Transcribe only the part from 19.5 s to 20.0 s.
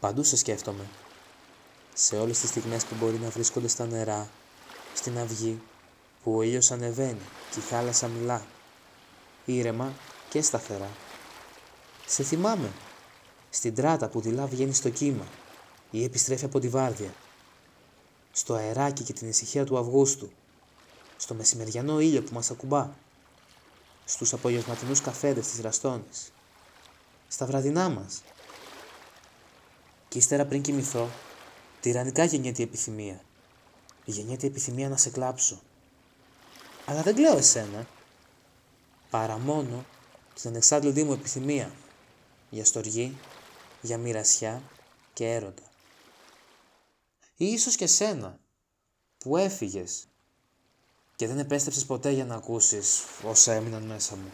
του